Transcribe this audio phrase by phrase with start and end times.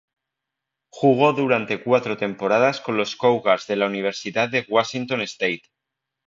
[0.89, 5.61] Jugó durante cuatro temporadas con los "Cougars" de la Universidad de Washington State.